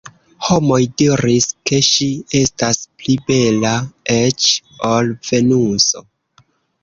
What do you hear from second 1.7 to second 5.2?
ke ŝi estas pli bela eĉ ol